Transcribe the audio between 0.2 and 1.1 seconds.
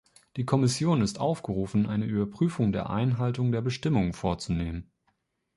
Die Kommission